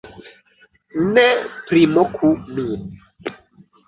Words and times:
-Ne 1.13 1.25
primoku 1.67 2.31
min 2.55 2.89